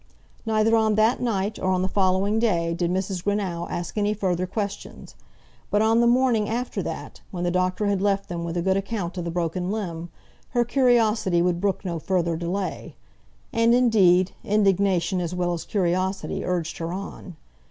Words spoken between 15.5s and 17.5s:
as curiosity urged her on.